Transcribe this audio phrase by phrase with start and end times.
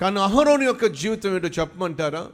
[0.00, 2.26] కానీ అహరోని యొక్క జీవితం ఏంటో చెప్పమంటారా?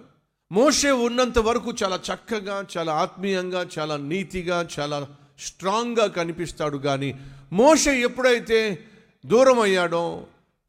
[0.52, 5.06] మోషే ఉన్నంత వరకు చాలా చక్కగా చాలా ఆత్మీయంగా చాలా నీతిగా చాలా
[5.38, 7.14] స్ట్రాంగ్గా కనిపిస్తాడు కానీ
[7.52, 8.84] మోషే ఎప్పుడైతే
[9.26, 10.26] దూరం అయ్యాడో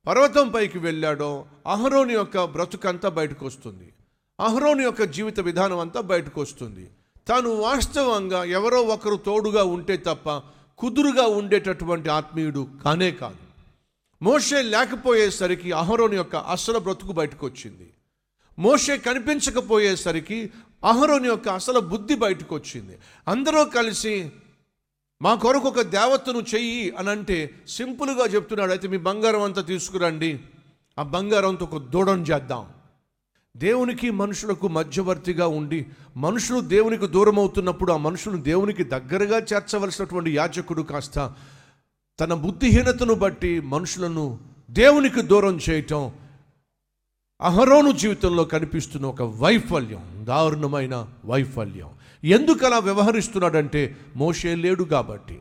[0.07, 3.93] పర్వతం పైకి వెళ్ళాడో అహరోని యొక్క బ్రతుకంతా బయటకు వస్తుంది.
[4.39, 6.89] అహరోని యొక్క జీవిత విధానం అంతా బయటకు వస్తుంది.
[7.27, 10.41] తాను వాస్తవంగా ఎవరో ఒకరు తోడుగా ఉంటే తప్ప
[10.77, 13.44] కుదురుగా ఉండేటటువంటి ఆత్మీయుడు కానే కాదు.
[14.21, 17.93] మోషే లేకపోయేసరికి అహరోని యొక్క అసలు బ్రతుకు బయటకు వచ్చింది
[18.59, 20.49] మోషే కనిపించకపోయేసరికి
[20.83, 22.97] అహరోని యొక్క అసలు బుద్ధి బయటకు వచ్చింది
[23.27, 24.31] అందరూ కలిసి
[25.21, 28.71] మా కొరకు ఒక దేవతను చెయ్యి అని అంటే సింపుల్గా చెప్తున్నాడు.
[28.71, 30.39] అయితే మీ బంగారం అంతా తీసుకురండి.
[30.99, 32.65] ఆ బంగారంతో ఒక దూడం చేద్దాం.
[33.57, 35.85] దేవునికి మనుషులకు మధ్యవర్తిగా ఉండి
[36.17, 41.35] మనుషులు దేవునికి దూరం అవుతున్నప్పుడు ఆ మనుషులను దేవునికి దగ్గరగా చేర్చవలసినటువంటి యాచకుడు కాస్త
[42.19, 46.11] తన బుద్ధిహీనతను బట్టి మనుషులను దేవునికి దూరం చేయటం
[47.41, 51.89] అహరోను జీవితంలో కనిపిస్తున్న ఒక వైఫల్యం దారుణమైన వైఫల్యం.
[52.23, 55.39] ఎందుకు అలా వ్యవహరిస్తున్నాడంటే మోషే లేడు కాబట్టి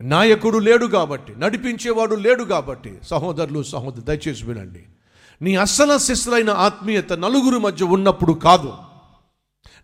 [0.00, 2.98] నాయకుడు లేడు కాబట్టి నడిపించేవాడు లేడు కాబట్టి.
[3.02, 4.86] సహోదరులు సహోదరు దయచేసి వినండి.
[5.42, 8.72] నీ అసల శిస్సులైన ఆత్మీయత నలుగురు మధ్య ఉన్నప్పుడు కాదు.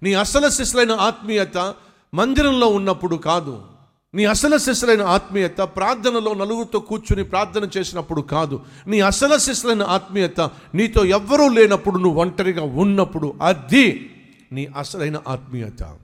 [0.02, 1.74] నీ అసల శిస్సులైన ఆత్మీయత
[2.14, 3.77] మందిరంలో ఉన్నప్పుడు కాదు.
[4.14, 8.60] నీ అసలు శిస్సులైన ఆత్మీయత ప్రార్థనలో నలుగురితో కూర్చుని ప్రార్థన చేసినప్పుడు కాదు.
[8.86, 10.40] నీ అసలు శిస్సులైన ఆత్మీయత
[10.74, 14.10] నీతో ఎవ్వరూ లేనప్పుడు నువ్వు ఒంటరిగా ఉన్నప్పుడు అది
[14.52, 15.96] నీ అసలైన ఆత్మీయత.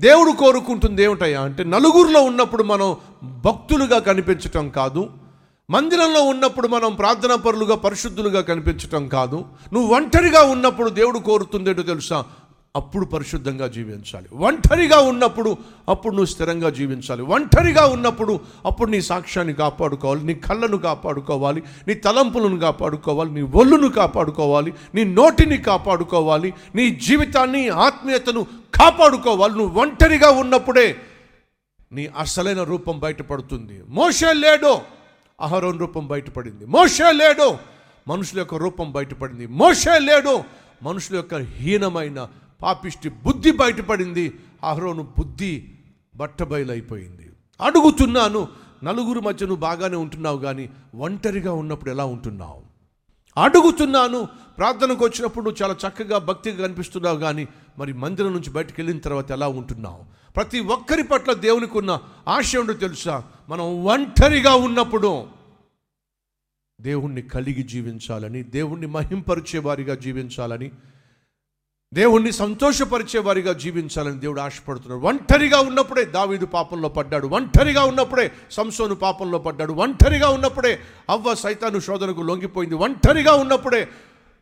[0.00, 5.10] దేవుడు కోరుకుంటుంది ఏమిటయ్యా అంటే నలుగురిలో ఉన్నప్పుడు మనం భక్తులుగా కనిపించటం కాదు.
[5.70, 9.44] మందిరంలో ఉన్నప్పుడు మనం ప్రార్థనా పరులుగా పరిశుద్ధులుగా కనిపించటం కాదు.
[9.72, 12.24] నువ్వు ఒంటరిగా ఉన్నప్పుడు దేవుడు కోరుతుందేటో తెలుసా?
[12.76, 14.26] అప్పుడు పరిశుద్ధంగా జీవించాలి.
[14.32, 15.56] ఒంటరిగా ఉన్నప్పుడు
[15.88, 17.22] అప్పుడు నువ్వు స్థిరంగా జీవించాలి.
[17.22, 20.24] ఒంటరిగా ఉన్నప్పుడు అప్పుడు నీ సాక్ష్యాన్ని కాపాడుకోవాలి.
[20.24, 21.62] నీ కళ్ళను కాపాడుకోవాలి.
[21.88, 23.30] నీ తలంపులను కాపాడుకోవాలి.
[23.30, 24.74] నీ ఒళ్ళును కాపాడుకోవాలి.
[24.94, 26.54] నీ నోటిని కాపాడుకోవాలి.
[26.74, 29.58] నీ జీవితాన్ని ఆత్మీయతను కాపాడుకోవాలి.
[29.58, 30.96] నువ్వు ఒంటరిగా ఉన్నప్పుడే
[31.92, 33.82] నీ అసలైన రూపం బయటపడుతుంది.
[33.88, 34.82] మోసే లేడో
[35.40, 36.66] అహరోన్ రూపం బయటపడింది.
[36.66, 37.58] మోసే లేడో
[38.08, 39.46] మనుషుల యొక్క రూపం బయటపడింది.
[39.46, 40.44] మోసే లేడో
[40.82, 42.28] మనుషుల యొక్క హీనమైన
[42.62, 44.38] పాపిష్టి బుద్ధి బయటపడింది.
[44.64, 45.68] అహరోను బుద్ధి
[46.16, 47.30] బట్టబయలైపోయింది.
[47.60, 48.48] అడుగుతున్నాను
[48.84, 52.62] నలుగురు మధ్య నువ్వు బాగానే ఉంటున్నావు కానీ ఒంటరిగా ఉన్నప్పుడు ఎలా ఉంటున్నావు?
[53.42, 54.28] అడుగుతున్నాను
[54.58, 57.48] ప్రార్థనకు వచ్చినప్పుడు నువ్వు చాలా చక్కగా భక్తిగా కనిపిస్తున్నావు కానీ
[57.78, 60.32] మరి మందిరం నుంచి బయటకు వెళ్ళిన తర్వాత ఎలా ఉంటున్నావు?
[60.36, 61.98] ప్రతి ఒక్కరి పట్ల దేవునికి ఉన్న
[62.28, 63.24] ఆశ తెలుసా?
[63.48, 65.26] మనం ఒంటరిగా ఉన్నప్పుడు
[66.80, 70.70] దేవుణ్ణి కలిగి జీవించాలని దేవుణ్ణి మహింపరిచే వారిగా జీవించాలని
[71.94, 75.00] దేవుణ్ణి సంతోషపరిచే వారిగా జీవించాలని దేవుడు ఆశపడుతున్నాడు.
[75.00, 77.26] ఒంటరిగా ఉన్నప్పుడే దావీదు పాపంలో పడ్డాడు.
[77.26, 79.72] ఒంటరిగా ఉన్నప్పుడే సంసోను పాపంలో పడ్డాడు.
[79.72, 80.80] ఒంటరిగా ఉన్నప్పుడే
[81.10, 82.74] అవ్వ సైతాను శోధనకు లొంగిపోయింది.
[82.74, 83.88] ఒంటరిగా ఉన్నప్పుడే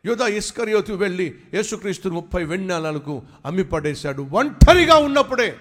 [0.05, 5.57] యోధా ఇస్కరియోతు వెళ్ళి యేసుక్రీస్తు ముప్పై వెన్నెలకు అమ్మి పడేశాడు ఒంటరిగా ఉన్నప్పుడే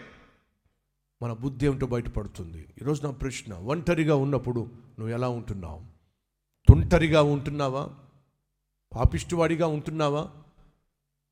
[1.22, 2.66] మన బుద్ధి ఏమిటో బయటపడుతుంది.
[2.82, 4.60] ఈరోజు నా ప్రశ్న ఒంటరిగా ఉన్నప్పుడు
[4.99, 5.81] నువ్వు ఎలా ఉంటున్నావు?
[6.69, 7.88] తుంటరిగా ఉంటున్నావా?
[8.97, 10.28] పాపిష్టివాడిగా ఉంటున్నావా?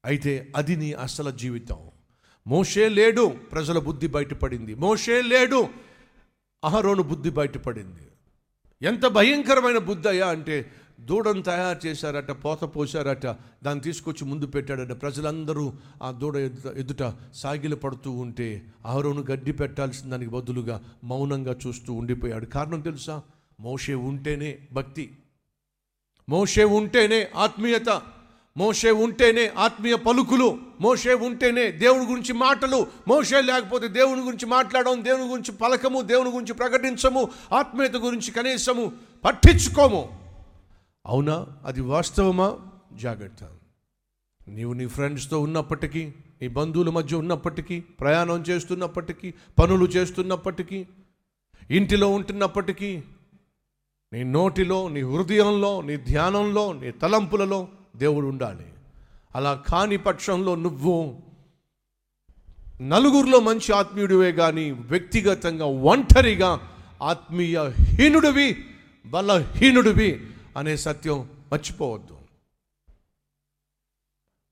[0.07, 1.77] అయితే అది నీ అసలు జీవితం.
[2.47, 4.75] మోషే లేడు ప్రజల బుద్ధి బయటపడింది.
[4.75, 5.69] మోషే లేడు
[6.65, 8.09] అహరోను బుద్ధి బయటపడింది.
[8.83, 13.27] ఎంత భయంకరమైన బుద్ధి అయ్యా అంటే దూడను తయారు చేశారట పోత పోశారట
[13.65, 15.03] దాన్ని తీసుకొచ్చి ముందు పెట్టాడట.
[15.03, 15.73] ప్రజలందరూ
[16.03, 22.47] ఆ దూడ ఎదుట ఎదుట సాగిలు పడుతూ ఉంటే ఆహరోను గడ్డి పెట్టాల్సిన దానికి బదులుగా మౌనంగా చూస్తూ ఉండిపోయాడు.
[22.47, 23.23] కారణం తెలుసా?
[23.61, 25.19] మోషే ఉంటేనే భక్తి.
[26.29, 28.03] మోషే ఉంటేనే ఆత్మీయత.
[28.57, 35.25] మోషే ఉంటేనే ఆత్మీయ పలుకులు మోషే ఉంటేనే దేవుని గురించి మాటలు మోషే లేకపోతే దేవుని గురించి మాట్లాడడం దేవుని
[35.25, 38.93] గురించి పలకము దేవుని గురించి ప్రకటించము ఆత్మీయత గురించి కనీసము
[39.25, 40.09] పట్టించుకోము.
[41.07, 41.47] అవునా?
[41.65, 42.59] అది వాస్తవమా?
[42.93, 43.49] జాగ్రత్త.
[44.49, 46.13] నీవు నీ ఫ్రెండ్స్తో ఉన్నప్పటికీ
[46.43, 50.87] నీ బంధువుల మధ్య ఉన్నప్పటికీ ప్రయాణం చేస్తున్నప్పటికీ పనులు చేస్తున్నప్పటికీ
[51.71, 53.03] ఇంటిలో ఉంటున్నప్పటికీ
[54.13, 58.73] నీ నోటిలో నీ హృదయంలో నీ ధ్యానంలో నీ తలంపులలో దేవుడు ఉండాలి.
[59.35, 61.21] అలా కాని పక్షంలో నువ్వు
[62.83, 66.73] నలుగురిలో మంచి ఆత్మీయుడివే కానీ వ్యక్తిగతంగా ఒంటరిగా
[67.03, 68.65] ఆత్మీయ హీనుడివి
[69.07, 70.27] బలహీనుడివి
[70.57, 72.19] అనే సత్యం మర్చిపోవద్దు.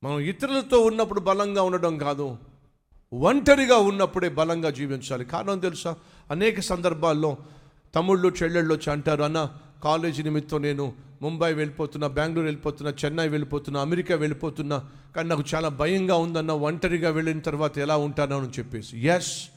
[0.04, 2.38] మనం ఇతరులతో ఉన్నప్పుడు బలంగా ఉండడం కాదు
[3.14, 5.24] ఒంటరిగా ఉన్నప్పుడే బలంగా జీవించాలి.
[5.24, 5.96] కారణం తెలుసా?
[6.30, 7.36] అనేక సందర్భాల్లో
[7.94, 10.92] తమ్ముళ్ళు చెల్లెళ్ళు వచ్చి అంటారు అన్న కాలేజీ నిమిత్తం నేను
[11.22, 14.84] ముంబై వెళ్ళిపోతున్నా బెంగళూరు వెళ్ళిపోతున్నా చెన్నై వెళ్ళిపోతున్నా అమెరికా వెళ్ళిపోతున్నా.
[15.16, 19.06] కానీ నాకు చాలా భయంగా ఉందన్న ఒంటరిగా వెళ్ళిన తర్వాత ఎలా ఉంటానో అని చెప్పేసి.
[19.06, 19.48] ఎస్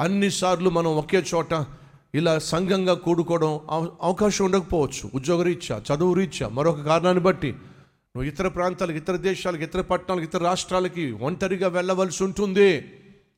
[0.00, 1.66] అన్నిసార్లు మనం ఒకే చోట
[2.14, 5.10] ఇలా సంఘంగా కూడుకోవడం అవ- అవకాశం ఉండకపోవచ్చు.
[5.14, 7.52] ఉద్యోగరీత్యా చదువు రీత్యా మరొక కారణాన్ని బట్టి.
[7.52, 12.84] నువ్వు ఇతర ప్రాంతాలకు ఇతర దేశాలకు ఇతర పట్టణాలకు ఇతర రాష్ట్రాలకి ఒంటరిగా వెళ్ళవలసి ఉంటుంది.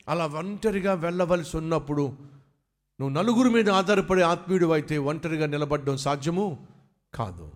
[0.09, 2.13] అలా ఒంటరిగా వెళ్ళవలసి ఉన్నప్పుడు
[3.01, 6.59] నువ్వు నలుగురు మీద ఆధారపడే ఆత్మీయుడు అయితే ఒంటరిగా నిలబడడం సాధ్యము?
[7.15, 7.51] కాదు.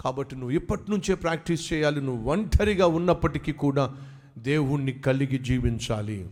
[0.00, 2.00] కాబట్టి నువ్వు ఇప్పటి నుంచే ప్రాక్టీస్ చేయాలి.
[2.00, 3.94] నువ్వు ఒంటరిగా ఉన్నప్పటికీ కూడా
[4.38, 6.28] దేవుణ్ణి కలిగి జీవించాలి.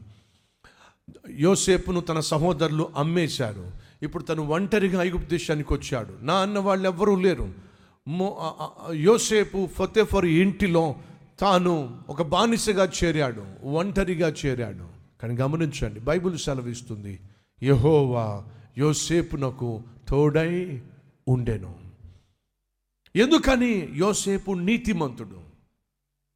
[1.31, 3.71] యోసేపును తన సహోదరులు అమ్మేశారు.
[4.03, 6.15] ఇప్పుడు తను ఒంటరిగా ఐగుప్తు దేశానికి వచ్చాడు.
[6.23, 7.55] నా అన్న వాళ్ళు ఎవ్వరూ లేరు.
[8.09, 8.57] మో
[8.93, 10.95] యోసేపు ఫతేఫర్ ఇంటిలో
[11.41, 13.67] తాను ఒక బానిసగా చేరాడు.
[13.67, 14.85] ఒంటరిగా చేరాడు.
[15.23, 17.21] కానీ గమనించండి బైబిల్ సెలవిస్తుంది.
[17.63, 18.45] యహోవా
[18.79, 20.83] యోసేపునకు తోడై
[21.29, 21.75] ఉండెను.
[23.17, 25.41] ఎందుకని యోసేపు నీతిమంతుడు?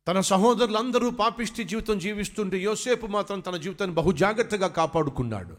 [0.08, 5.55] తన సహోదరులందరూ పాపిష్టి జీవితం జీవిస్తుంటే యోసేపు మాత్రం తన జీవితాన్ని బహు జాగ్రత్తగా కాపాడుకున్నాడు.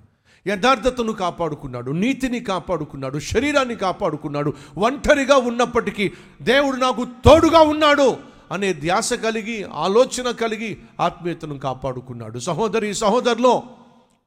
[0.48, 6.12] యథార్థతను కాపాడుకున్నాడు నీతిని కాపాడుకున్నాడు శరీరాన్ని కాపాడుకున్నాడు ఒంటరిగా ఉన్నప్పటికీ
[6.42, 8.18] దేవుడు నాకు తోడుగా ఉన్నాడు
[8.52, 12.40] అనే ధ్యాస కలిగి ఆలోచన కలిగి ఆత్మీయతను కాపాడుకున్నాడు.
[12.40, 13.64] సహోదరి సహోదరులో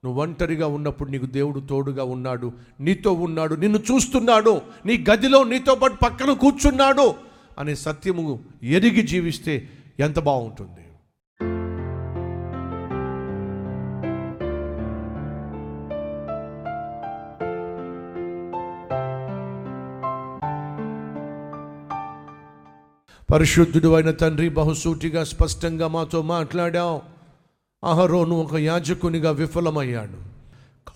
[0.05, 2.53] నువ్వు ఒంటరిగా ఉన్నప్పుడు నీకు దేవుడు తోడుగా ఉన్నాడు.
[2.81, 3.55] నీతో ఉన్నాడు.
[3.55, 4.61] నిన్ను చూస్తున్నాడు.
[4.87, 7.15] నీ గదిలో నీతో పాటు పక్కన కూర్చున్నాడు
[7.59, 9.69] అనే సత్యము ఎరిగి జీవిస్తే
[10.01, 10.71] ఎంత బాగుంటుంది.
[23.33, 27.14] పరిశుద్ధుడు అయిన తండ్రి బహుసూటిగా స్పష్టంగా మాతో మాట్లాడావు.
[27.85, 30.35] అహరోను ఒక యాజకునిగా విఫలమయ్యాడు.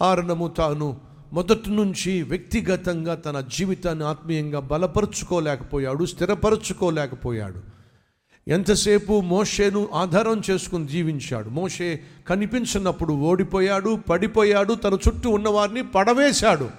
[0.01, 0.97] కారణము తాను
[1.33, 7.61] మొదటి నుంచి వ్యక్తిగతంగా తన జీవితాన్ని ఆత్మీయంగా బలపరుచుకోలేకపోయాడు స్థిరపరచుకోలేకపోయాడు.
[8.49, 11.49] ఎంతసేపు మోషేను ఆధారం చేసుకుని జీవించాడు.
[11.49, 16.71] మోషే కనిపించినప్పుడు ఓడిపోయాడు పడిపోయాడు తన చుట్టూ ఉన్నవారిని పడవేశాడు.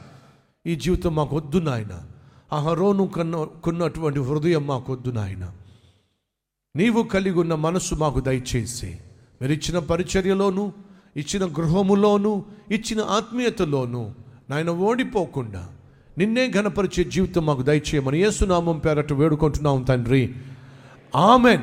[0.66, 2.02] ఈ జీవితం మాకు వద్దు నాయన.
[2.54, 5.52] అహరోను కన్న కొన్నటువంటి హృదయం మాకు వద్దు నాయన.
[6.76, 8.98] నీవు కలిగి ఉన్న మనస్సు మాకు దయచేసి.
[9.42, 10.74] మీరు ఇచ్చిన పరిచర్యలోను
[11.18, 14.14] ఇచ్చిన గృహములోను ఇచ్చిన ఆత్మీయతలోను
[14.50, 15.70] నాయన ఓడిపోకుండా
[16.18, 20.34] నిన్నే ఘనపరిచే జీవితం మాకు దయచేయమని యేసునామం పేరట వేడుకుంటున్నాం తండ్రి.
[21.16, 21.62] ఆమెన్.